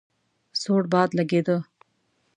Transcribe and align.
سوړ 0.61 0.83
باد 0.93 1.09
لګېده. 1.17 1.57